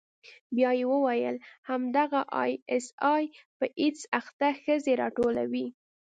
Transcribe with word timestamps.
بيا 0.55 0.71
يې 0.79 0.85
وويل 0.93 1.35
همدغه 1.69 2.21
آى 2.41 2.51
اس 2.75 2.85
آى 3.15 3.23
په 3.57 3.65
ايډز 3.81 4.01
اخته 4.19 4.49
ښځې 4.63 4.93
راټولوي. 5.01 5.67